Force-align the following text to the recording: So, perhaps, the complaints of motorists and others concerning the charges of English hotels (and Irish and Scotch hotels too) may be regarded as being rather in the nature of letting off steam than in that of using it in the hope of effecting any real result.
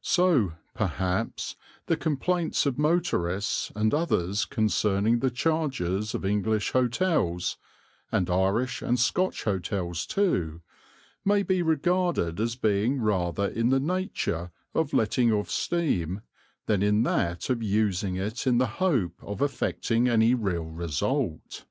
So, 0.00 0.54
perhaps, 0.74 1.54
the 1.84 1.94
complaints 1.98 2.64
of 2.64 2.78
motorists 2.78 3.70
and 3.76 3.92
others 3.92 4.46
concerning 4.46 5.18
the 5.18 5.30
charges 5.30 6.14
of 6.14 6.24
English 6.24 6.70
hotels 6.70 7.58
(and 8.10 8.30
Irish 8.30 8.80
and 8.80 8.98
Scotch 8.98 9.44
hotels 9.44 10.06
too) 10.06 10.62
may 11.26 11.42
be 11.42 11.60
regarded 11.60 12.40
as 12.40 12.56
being 12.56 13.02
rather 13.02 13.48
in 13.48 13.68
the 13.68 13.80
nature 13.80 14.50
of 14.72 14.94
letting 14.94 15.30
off 15.30 15.50
steam 15.50 16.22
than 16.64 16.82
in 16.82 17.02
that 17.02 17.50
of 17.50 17.62
using 17.62 18.16
it 18.16 18.46
in 18.46 18.56
the 18.56 18.66
hope 18.80 19.22
of 19.22 19.42
effecting 19.42 20.08
any 20.08 20.32
real 20.34 20.64
result. 20.70 21.66